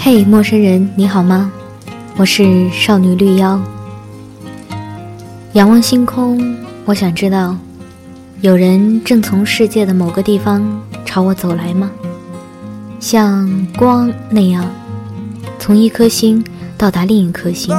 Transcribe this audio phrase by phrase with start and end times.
[0.00, 1.50] 嘿，陌生人，你好吗？
[2.16, 3.60] 我是少女绿妖。
[5.54, 7.56] 仰望星空，我想知道，
[8.40, 10.64] 有人正从世界的某个地方
[11.04, 11.90] 朝我走来吗？
[13.00, 14.64] 像光那样，
[15.58, 16.42] 从一颗星
[16.78, 17.74] 到达另一颗星。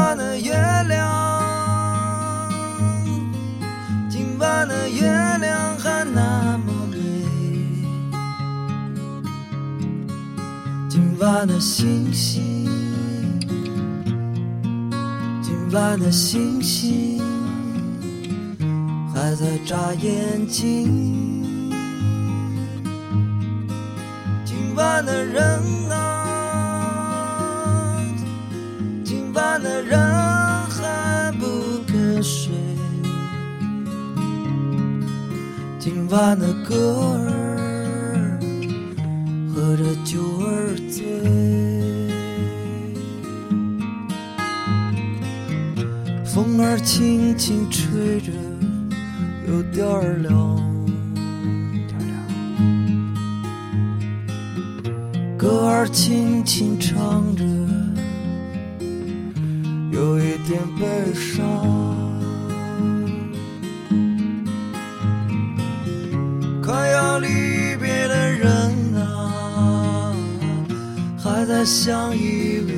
[11.19, 12.65] 今晚的星星，
[15.41, 17.19] 今晚的星星
[19.13, 21.43] 还在眨眼睛。
[24.45, 25.43] 今晚的人
[25.91, 26.25] 啊，
[29.03, 29.99] 今晚的人
[30.69, 32.53] 还不肯睡。
[35.77, 37.38] 今晚的歌儿
[39.69, 41.05] 喝着酒儿醉，
[46.25, 48.31] 风儿轻轻吹着，
[49.47, 50.57] 有点儿凉。
[55.37, 57.43] 歌儿轻轻唱着，
[59.91, 61.78] 有一点悲伤。
[71.59, 72.71] 还在相依偎，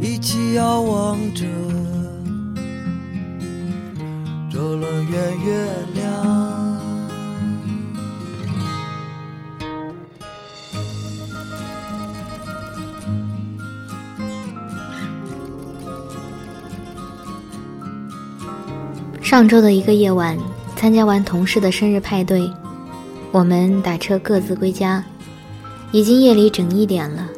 [0.00, 1.44] 一起遥望着
[4.48, 6.06] 这轮圆月亮。
[19.20, 20.38] 上周的一个夜晚，
[20.76, 22.48] 参加完同事的生日派对，
[23.32, 25.04] 我们打车各自归家，
[25.92, 27.28] 已经夜里整一点了。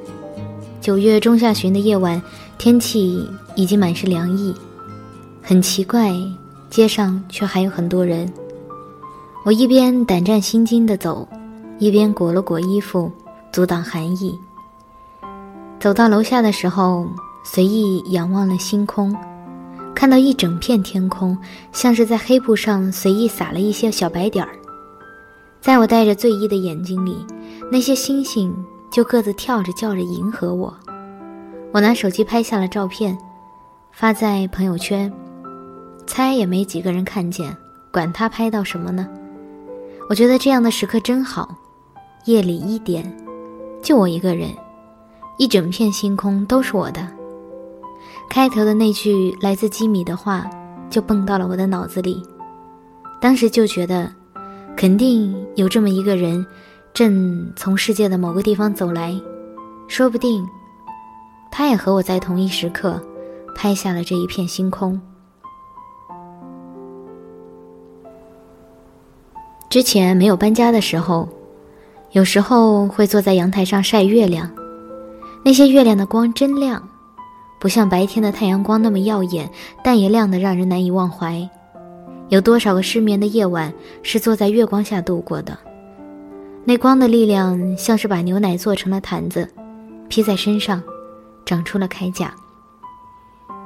[0.81, 2.21] 九月中下旬的夜晚，
[2.57, 4.55] 天气已经满是凉意，
[5.43, 6.13] 很奇怪，
[6.71, 8.33] 街上却还有很多人。
[9.45, 11.27] 我一边胆战心惊地走，
[11.79, 13.11] 一边裹了裹衣服，
[13.53, 14.39] 阻挡寒意。
[15.81, 17.07] 走到楼下的时候，
[17.45, 19.15] 随意仰望了星空。
[19.95, 21.37] 看到一整片天空，
[21.73, 24.51] 像是在黑布上随意撒了一些小白点儿。
[25.61, 27.17] 在我带着醉意的眼睛里，
[27.75, 28.55] 那些星星
[28.89, 30.73] 就各自跳着叫着迎合我。
[31.73, 33.19] 我拿手机拍下了照片，
[33.91, 35.13] 发在朋友圈，
[36.07, 37.57] 猜也没几个人看见，
[37.91, 39.09] 管他拍到什么呢？
[40.09, 41.53] 我觉得这样的时刻真好。
[42.27, 43.13] 夜里一点，
[43.83, 44.51] 就我一个人，
[45.37, 47.05] 一整片星空都是我的。
[48.31, 50.49] 开头的那句来自基米的话，
[50.89, 52.23] 就蹦到了我的脑子里。
[53.21, 54.13] 当时就觉得，
[54.77, 56.47] 肯定有这么一个人，
[56.95, 59.21] 正从世界的某个地方走来，
[59.89, 60.49] 说不定，
[61.51, 63.03] 他也和我在同一时刻，
[63.53, 65.01] 拍下了这一片星空。
[69.69, 71.29] 之前没有搬家的时候，
[72.13, 74.49] 有时候会坐在阳台上晒月亮，
[75.45, 76.81] 那些月亮的光真亮。
[77.59, 79.51] 不像白天的太阳光那么耀眼，
[79.83, 81.51] 但也亮得让人难以忘怀。
[82.29, 83.75] 有多少个失眠的夜晚
[84.05, 85.59] 是坐在月光下度过的？
[86.67, 89.47] 那光的力量像是把牛奶做成了毯子，
[90.09, 90.83] 披在身上，
[91.45, 92.35] 长出了铠甲。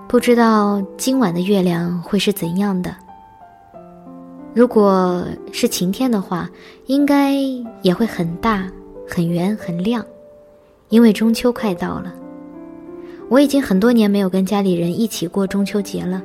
[0.08, 2.92] 不知道今晚的月亮会是怎样的？
[4.52, 6.50] 如果是晴天的话，
[6.86, 7.34] 应该
[7.82, 8.66] 也会很大、
[9.06, 10.04] 很圆、很亮，
[10.88, 12.12] 因为中秋快到了。
[13.28, 16.20] 我已经很多年没有跟家里人一起过中秋节了，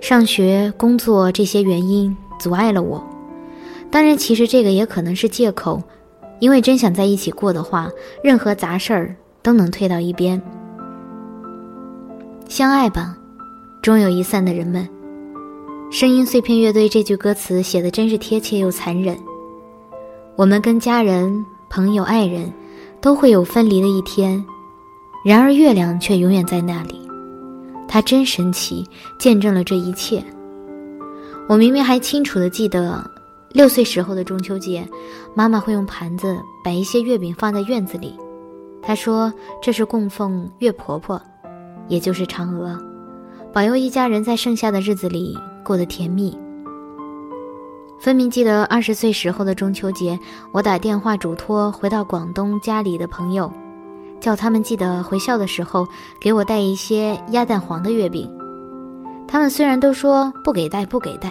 [0.00, 3.04] 上学、工作这些原因阻碍了我。
[3.90, 5.82] 当然，其实这个也可能是借口，
[6.38, 7.90] 因为真想在一起过的话，
[8.22, 10.40] 任何杂事儿都能推到一边。
[12.48, 13.16] 相爱吧，
[13.82, 14.88] 终有一散的人们。
[15.90, 19.18] 声音碎片乐队这句歌词写的真是贴切又残忍。
[20.36, 22.52] 我们跟家人、朋友、爱人，
[23.00, 24.44] 都会有分离的一天。
[25.24, 26.94] 然而月亮却永远在那里，
[27.88, 28.86] 它真神奇，
[29.18, 30.24] 见证了这一切。
[31.48, 33.09] 我明明还清楚的记得，
[33.52, 34.88] 六岁时候的中秋节，
[35.34, 38.16] 妈妈会用盘子摆一些月饼放在院子里，
[38.80, 41.20] 她说这是供奉月婆婆，
[41.88, 42.78] 也就是嫦娥，
[43.52, 46.38] 保佑一家人在剩下的日子里过得甜蜜。
[47.98, 50.18] 分明记得二十岁时候的中秋节，
[50.52, 53.52] 我打电话嘱托回到广东家里的朋友。
[54.20, 55.88] 叫他们记得回校的时候
[56.20, 58.30] 给我带一些鸭蛋黄的月饼。
[59.26, 61.30] 他们虽然都说不给带不给带，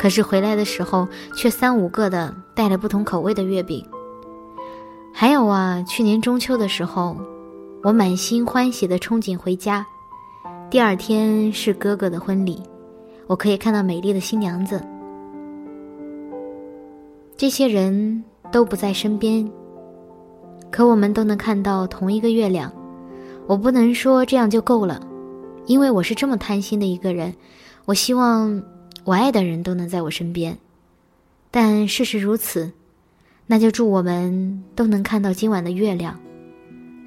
[0.00, 1.06] 可是回来的时候
[1.36, 3.84] 却三五个的带了不同口味的月饼。
[5.12, 7.14] 还有啊，去年中秋的时候，
[7.82, 9.84] 我满心欢喜的憧憬回家，
[10.70, 12.62] 第二天是哥哥的婚礼，
[13.26, 14.82] 我可以看到美丽的新娘子。
[17.36, 19.46] 这些人都不在身边，
[20.70, 22.72] 可我们都能看到同一个月亮。
[23.46, 24.98] 我不能说这样就够了，
[25.66, 27.34] 因为我是这么贪心的一个人。
[27.84, 28.62] 我希望
[29.04, 30.58] 我爱的人都能在我身边，
[31.50, 32.72] 但事实如此，
[33.46, 36.18] 那就祝我们都能看到今晚的月亮。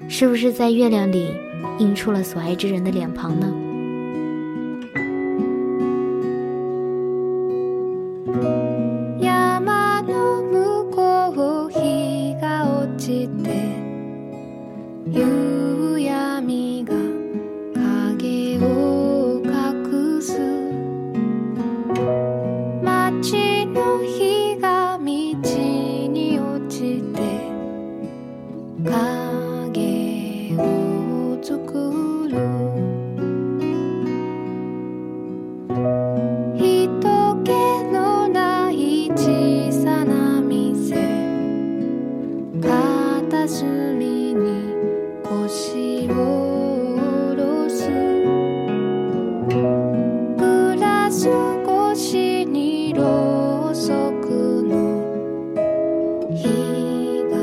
[0.08, 1.32] 是不是在月亮里
[1.78, 3.63] 映出了所爱之人的脸庞呢？
[24.02, 24.23] know
[56.32, 57.34] 비가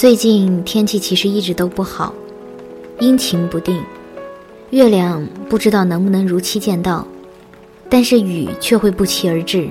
[0.00, 2.14] 最近天气其实一直都不好，
[3.00, 3.78] 阴晴不定，
[4.70, 7.06] 月亮不知道能不能如期见到，
[7.90, 9.68] 但是雨却会不期而至。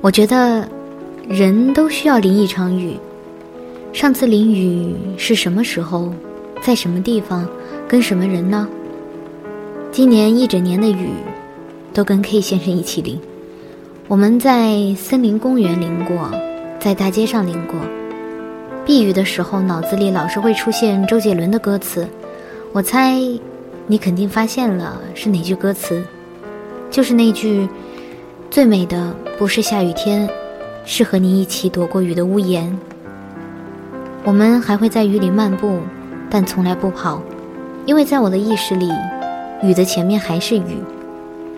[0.00, 0.68] 我觉得，
[1.28, 2.96] 人都需要淋一场雨。
[3.92, 6.12] 上次淋雨是什么时候，
[6.62, 7.44] 在什么地方，
[7.88, 8.68] 跟什么人呢？
[9.90, 11.08] 今年一整年的雨，
[11.92, 13.18] 都跟 K 先生一起淋。
[14.06, 16.30] 我们在森林公园淋过，
[16.78, 17.80] 在大街上淋过。
[18.86, 22.06] 避雨的时候，脑子里老是会出现周杰伦的歌词。
[22.72, 23.18] 我猜，
[23.86, 26.02] 你肯定发现了是哪句歌词？
[26.90, 27.66] 就是那句
[28.50, 30.28] ：“最美的不是下雨天，
[30.84, 32.76] 是和你一起躲过雨的屋檐。”
[34.22, 35.78] 我们还会在雨里漫步，
[36.28, 37.22] 但从来不跑，
[37.86, 38.90] 因为在我的意识里，
[39.62, 40.76] 雨的前面还是雨，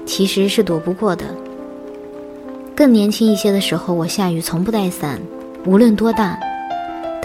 [0.05, 1.25] 其实是躲不过的。
[2.75, 5.21] 更年轻一些的时候，我下雨从不带伞，
[5.65, 6.39] 无论多大，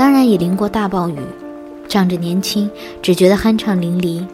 [0.01, 1.15] 当然也淋过大暴雨，
[1.88, 2.67] 仗着年轻，
[3.03, 4.25] 只觉得酣畅淋漓。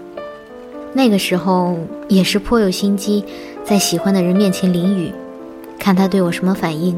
[0.93, 3.21] 那个时候也是颇有心机，
[3.65, 5.11] 在喜欢的人面前淋雨，
[5.77, 6.97] 看他对我什么反应。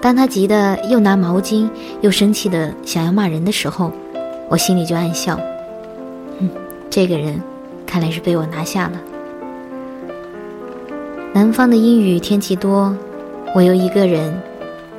[0.00, 1.68] 当他急得又拿毛巾
[2.00, 3.92] 又生气的想要骂人的时候，
[4.48, 5.38] 我心里就暗笑。
[6.38, 6.48] 嗯，
[6.88, 7.38] 这个人
[7.84, 8.92] 看来是被我拿下了。
[11.34, 12.96] 南方的阴雨天气多，
[13.54, 14.32] 我又一个人，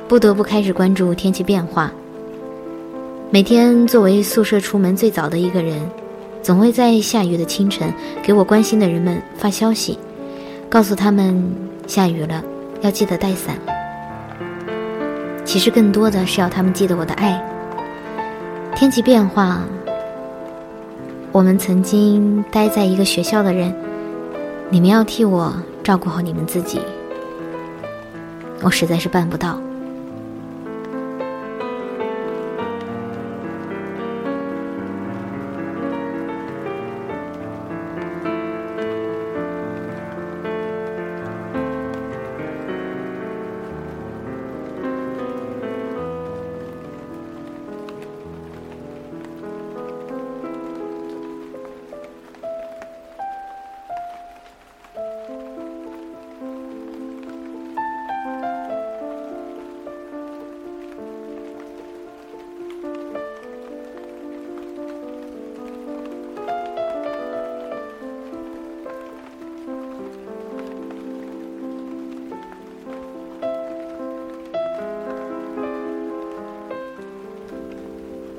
[0.06, 1.92] 不得不开始关注天气变化。
[3.32, 5.80] 每天作为宿舍出门最早的一个人，
[6.42, 7.90] 总会在下雨的清晨
[8.22, 9.98] 给我关心的人们发消息，
[10.68, 11.42] 告诉他们
[11.86, 12.44] 下雨了，
[12.82, 13.56] 要记得带伞。
[15.46, 17.42] 其实更多的是要他们记得我的爱。
[18.76, 19.62] 天气变化，
[21.32, 23.74] 我们曾经待在一个学校的人，
[24.68, 26.78] 你们要替我照顾好你们自己。
[28.60, 29.58] 我实在是办不到。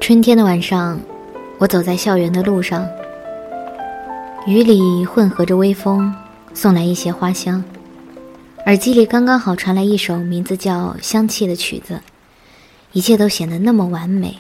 [0.04, 1.00] 春天的晚上，
[1.60, 2.86] 我走在校园的路上，
[4.46, 6.14] 雨里混合着微风，
[6.54, 7.64] 送来一些花香。
[8.66, 12.02] 耳机里刚刚好传来一首名字叫《香气》的曲子，
[12.92, 14.36] 一切都显得那么完美。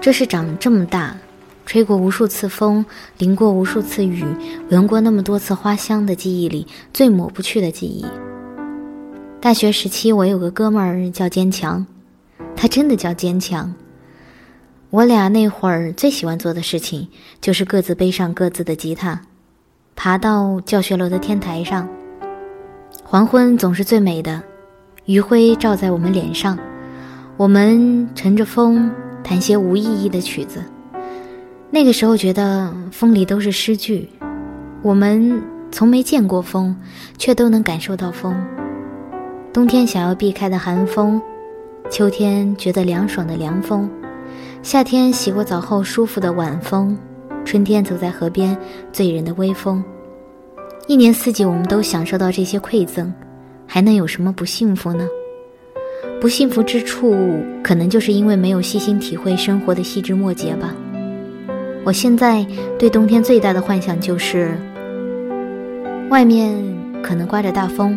[0.00, 1.14] 这是长这么大，
[1.66, 2.82] 吹过无数次风，
[3.18, 4.24] 淋过无数次雨，
[4.70, 8.06] 闻过那么多次花香的记忆里最抹不去的记忆。
[9.38, 11.84] 大学时期，我有个哥们儿叫坚强，
[12.56, 13.70] 他真的叫坚强。
[14.90, 17.08] 我俩那会儿最喜欢做的事情，
[17.40, 19.20] 就是各自背上各自的吉他，
[19.96, 21.88] 爬到教学楼的天台上。
[23.02, 24.42] 黄昏总是最美的，
[25.04, 26.56] 余晖照在我们脸上，
[27.36, 28.90] 我们乘着风
[29.24, 30.62] 弹些无意义的曲子。
[31.70, 34.08] 那个时候觉得风里都是诗句，
[34.82, 36.74] 我们从没见过风，
[37.18, 38.34] 却都能感受到风。
[39.52, 41.20] 冬天想要避开的寒风，
[41.90, 43.90] 秋天觉得凉爽的凉风。
[44.62, 46.96] 夏天洗过澡后舒服的晚风，
[47.44, 48.56] 春天走在河边
[48.92, 49.82] 醉人的微风，
[50.88, 53.12] 一年四季我们都享受到这些馈赠，
[53.66, 55.06] 还能有什么不幸福呢？
[56.20, 57.14] 不幸福之处，
[57.62, 60.74] 可能就是因为没有细心体会生活的细枝末节吧。
[61.84, 62.44] 我现在
[62.78, 64.58] 对冬天最大的幻想就是，
[66.10, 66.52] 外面
[67.02, 67.96] 可能刮着大风，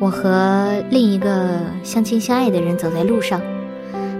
[0.00, 3.40] 我和另一个相亲相爱的人走在路上。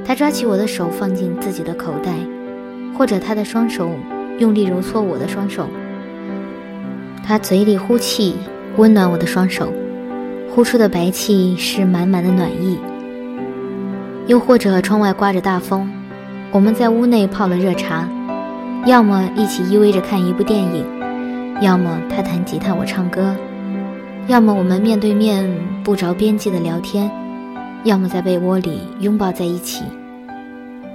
[0.07, 2.13] 他抓起我的手放进自己的口袋，
[2.97, 3.91] 或者他的双手
[4.39, 5.67] 用力揉搓我的双手。
[7.25, 8.37] 他嘴里呼气，
[8.77, 9.73] 温暖我的双手，
[10.55, 12.79] 呼出的白气是满满的暖意。
[14.29, 15.91] 又或者窗外刮着大风，
[16.53, 18.09] 我们在屋内泡了热茶，
[18.87, 20.85] 要么一起依偎着看一部电影，
[21.61, 23.35] 要么他弹吉他我唱歌，
[24.29, 27.11] 要么我们面对面不着边际的聊天。
[27.85, 29.85] 要么在被窝里拥抱在一起，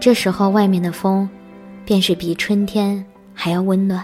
[0.02, 1.30] 这时候外面的风，
[1.86, 3.06] 便是比春天
[3.36, 4.04] 还要温暖。